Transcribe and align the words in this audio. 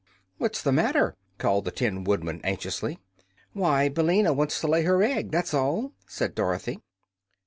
"What's 0.39 0.63
the 0.63 0.71
matter?" 0.71 1.15
called 1.37 1.63
the 1.65 1.69
Tin 1.69 2.03
Woodman, 2.03 2.41
anxiously. 2.43 2.97
"Why, 3.53 3.87
Billina 3.87 4.33
wants 4.33 4.59
to 4.61 4.67
lay 4.67 4.81
her 4.81 5.03
egg, 5.03 5.29
that's 5.29 5.53
all," 5.53 5.93
said 6.07 6.33
Dorothy. 6.33 6.81